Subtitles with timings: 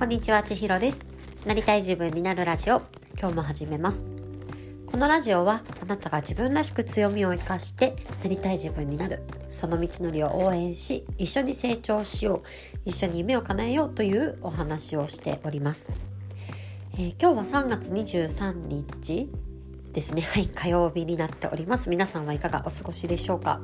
[0.00, 0.98] こんにちは、ちひろです。
[1.44, 2.80] なりたい自分になるラジオ、
[3.20, 4.02] 今日も始めます。
[4.86, 12.48] このラジオは、あなたが自分らしく強みを生かして、なりたい自分になる、その道のりを応援し、一緒に成長しよう、
[12.86, 15.90] 一緒に夢を叶えようというお話をしております。
[16.94, 19.28] えー今日は3月23日
[19.92, 20.22] ですね。
[20.22, 21.90] はい、火曜日になっております。
[21.90, 23.60] 皆さんはいかがお過ごしでしょうか。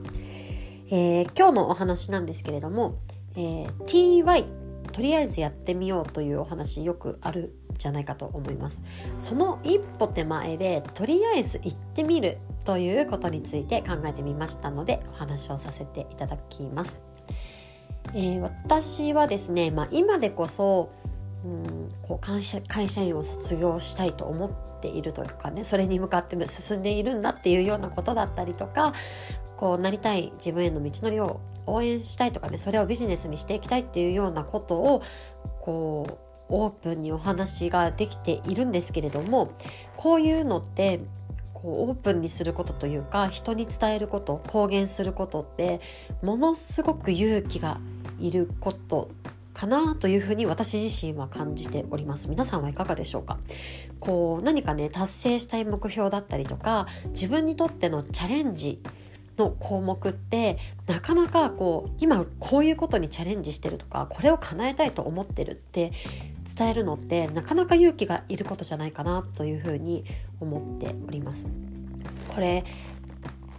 [0.91, 2.99] えー今日のお話なんですけれども、
[3.37, 4.66] えー TY
[4.97, 8.81] とりあえずやってみようというお話よくあるじゃないかと思います。
[9.19, 17.03] その一歩手前でとりあえず行ってみるということについて考えてみましたのでお話をさせていただきます、
[18.15, 20.91] えー私はですね、まあ、今でこそ
[21.45, 28.95] うんこう会社会社員を卒業したいと思っているというかねそれに向かって進んでいるんだっていうようなことだったりとか
[29.59, 35.03] こうなりたい自分への道のりを応援したいとかねそれをビジネスにしていきたいっていうようなことを
[35.61, 39.53] こうオープンにお話ができているんですけれども
[39.97, 41.01] こういうのって
[41.53, 45.81] こうオープンにすることというか人に伝えること公言することって
[46.23, 47.81] ものすごく勇気が
[48.21, 49.11] いること
[49.53, 52.29] かなというふうに私自身は感じております。
[52.29, 53.39] 皆さんはいかがでしょうか？
[54.01, 58.83] こう何かね達成したい目標だったりとか自分にとってのチャレンジ
[59.39, 65.93] の項目ってなかなかこう今こういうことにチャレンジしてるとかこれを叶えたいと思ってるって
[66.57, 70.05] 伝えるのってなかなか勇気がいることじゃないかなというふうに
[70.41, 71.49] 思っております。
[72.29, 72.65] これ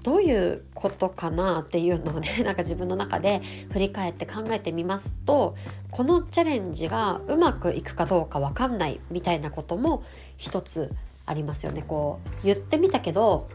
[0.03, 3.41] どういうことかなっていうのをね なんか自分の中で
[3.72, 5.56] 振り返って考えてみますと
[5.91, 10.03] このチャレンジがうまくいくかどうか分かんないみたいなことも
[10.38, 11.84] 一つありますよね。
[11.86, 13.50] こう言ってみたけど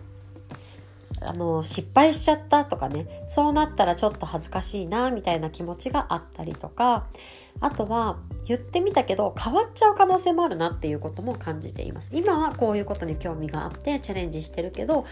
[1.26, 7.06] あの失敗しちゃったとかねそうなったらちょっと恥ずかしいなみたいな気持ちがあったりとか
[7.60, 12.10] あとは言ってみたけど変わっちゃう可能性もあるなっていうことも感じています。
[12.12, 15.04] 今はこういうことに興味があってチャレンジしてるけど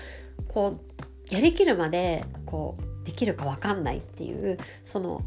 [0.48, 0.80] こ
[1.30, 5.22] うやりきるまでこうできるか分かんないっていうその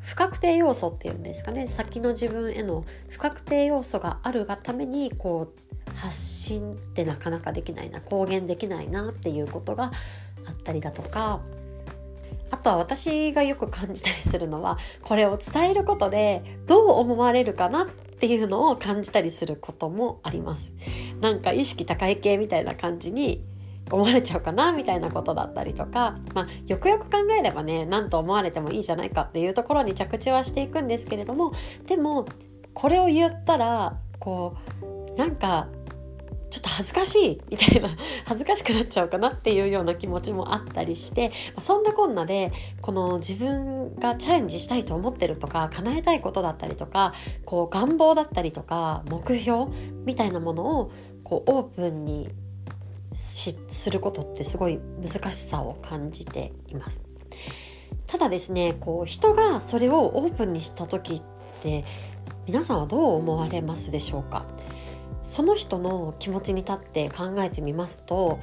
[0.00, 5.67] 不確定要素っていうんですかね先の自分への不確定要素があるがためにこう
[5.98, 9.92] 発信ってなかなかできないな公言できないなっていうことが
[10.46, 11.40] あったりだとか
[12.50, 17.86] あとは私がよく感じたりするのはこれを伝えることでどう思われるかなっ
[18.20, 20.72] ていうのを感じたりすることもあります。
[21.20, 23.44] なんか意識高い系みたいな感じに
[23.90, 31.52] 思われちゃうかなみたいなことだったりとか、まあ、よくよく考えればね何と思われてもいいじゃないかっていうところに着地はしていくんですけれども
[31.86, 32.26] でも
[32.74, 35.68] これを言ったらこうなんか
[36.50, 37.90] ちょっと恥ずかしいみたいな
[38.24, 47.12] 恥ずかしくなっちゃうかなっていうような気持ちもあったりして、そんなこんなでこの自分がチャレンジしたいと思ってるとか叶えたいことだったりとか
[47.44, 49.66] こう願望だったりとか目標
[50.04, 50.90] みたいなものを
[51.24, 52.28] こうオープンに
[53.12, 57.00] することってすごい難しさを感じています。
[58.06, 61.22] ただですねこう人がそれをオープンにした時っ
[61.60, 61.84] て
[62.46, 64.46] 皆さんはどう思われますでしょうか？
[65.22, 68.38] その人の気持ちに立って考えてみますと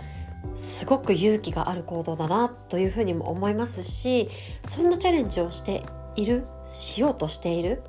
[0.56, 4.30] すごく勇気がある行動だなというふうにも思いますし
[4.64, 5.84] そんなチャレンジをして
[6.16, 7.82] いるしようとしている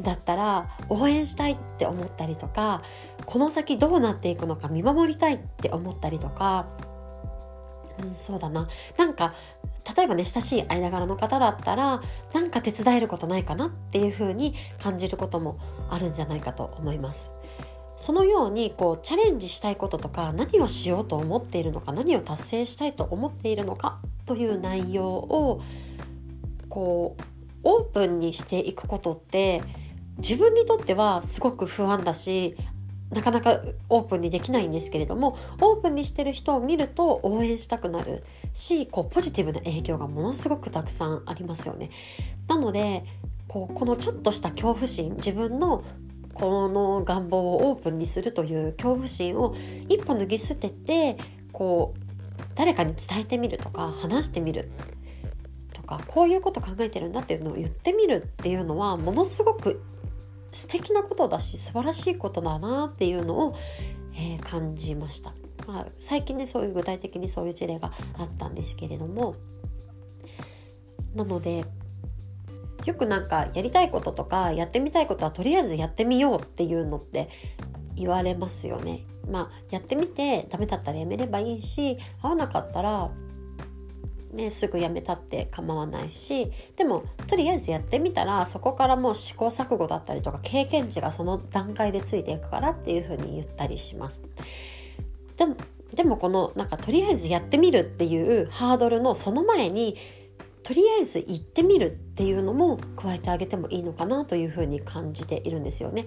[0.00, 2.82] だったら応援したいって思ったりとか
[3.26, 6.68] この先どうなっていくのか見守りたいって思ったりとか、
[8.02, 9.34] うん、そうだななんか
[9.96, 12.02] 例えばね親しい間柄の方だったら
[12.32, 15.58] なんか手伝えることないかなっていうふうに感じることも
[15.90, 17.30] あるんじゃないかと思います。
[18.00, 25.60] そのようにこうチャレンジしたいこととか何をしようと思っているのか何を達成したいと思っているのかという内容を
[26.70, 27.22] こう
[27.62, 29.62] オープンにしていくことって
[30.16, 32.56] 自分にとってはすごく不安だし
[33.10, 33.60] なかなか
[33.90, 38.24] オープンにできないんですけれどもオープンにしてる人を見ると応援したくなる
[38.54, 41.90] しこうポジティブな影響がものすごくたくさんありますよね。
[42.48, 43.04] なので
[43.46, 45.84] こうこのちょっとした恐怖心自分の
[46.34, 49.54] この願望をオープンにするという恐怖心を
[49.88, 51.16] 一歩脱ぎ捨てて
[51.52, 54.70] こう誰かに伝えてみるとか話してみる
[55.72, 59.82] とかこういうこと考えてるんだっていうのを言ってみるっていうのはものすごく
[60.52, 63.56] 素敵なことだし素晴らしいことだなっていうのを、
[64.14, 65.32] えー感じました、
[65.66, 69.36] まあ、最近ねそういう具体的にそういう事例があったんですけれども。
[71.14, 71.64] なので
[72.84, 77.28] よくなんかやりたいこととかやってみたいことはとりあえずやってみようっていうのって
[77.94, 79.04] 言われますよね。
[79.30, 83.10] まあやってみてダメだったらやめればいいし合わなかったら
[84.32, 94.20] ね、すぐやめたって構わないしでもとりあえずやってみたらそこからもう試行錯誤だったりとか経験値がその段階でついていくからっていうふうに言ったりします。
[95.36, 95.56] でも
[95.94, 99.96] でもこのなんかとりあえずやってみるっていうハードルのその前に
[100.70, 106.04] とりあえず行ってみるっていうのも加えてあげてもいいのかなというふうに感じているんですよね。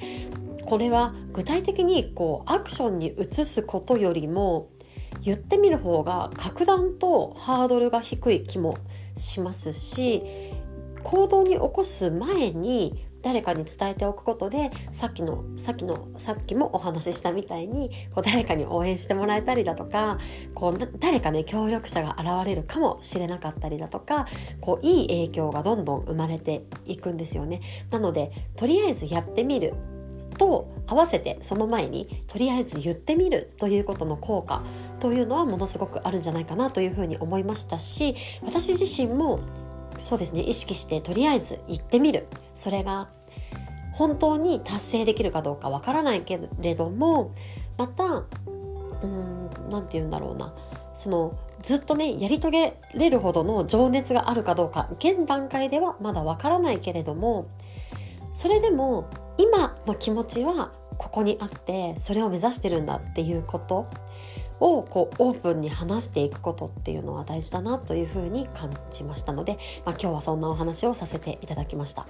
[0.64, 4.70] これは具体的にこうアクションに移すことよりも
[5.22, 8.78] 言ってみる方が格段とハードルが低い気も
[9.18, 10.24] しますし
[11.04, 20.20] 行動に起こす前に誰かに伝えておくことでさっきのさっきのさっきもお話ししたみたいにこう誰かに応援してもらえたりだとか
[20.54, 24.28] こう誰かね協力者が現れるかもしれなかったりだとか
[24.62, 27.62] こういい影響がどんどん生まれていくんですよね。
[27.90, 29.74] なのでとりあえずやってみる
[30.38, 34.64] と合わせてその前にとりあえず言ってみるということの効果
[35.00, 39.40] というのはものすごくあるんじゃないかなというふうに思いましたし私自身も
[39.98, 42.26] そうですね意識してとりあえず言ってみる
[42.56, 43.10] それが
[43.94, 47.32] 本当に達成できるかどうかわからないけれども
[47.78, 48.24] また
[49.70, 50.54] 何て言うんだろうな。
[50.94, 57.48] そのずっとねやり遂げれるほどの情熱があるかどうか現段階ではまだわからないけれども
[58.32, 63.88] それでも今の気持ちはここにあってそれを目指してるんだっていうこと
[64.60, 72.08] をこうオープンに話していくことっていうのは大事だなというふうに感じましたので、まあ、今日はそんなお話をさせていただきました。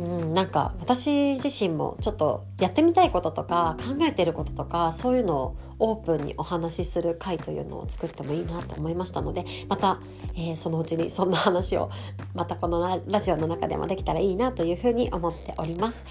[0.00, 10.00] うん、なんか私自身もちょっとやってみたいこととか考えてることとかそういうのをオープンにお話しする回というのを作ってもいいなと思いましたのでまた、
[10.34, 11.90] えー、そのうちにそんな話を
[12.34, 16.02] またこのラジオの中でもできたらいいなというふうに思っております。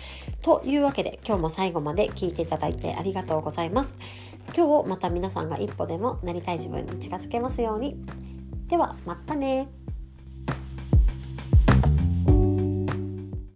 [0.44, 3.95] というわけで今日も最後まで聞いていただいてありがとうございます。
[4.56, 7.97] 今日また皆さんが一歩でもなりたい自分に近づけますように。
[8.68, 9.68] ではまたね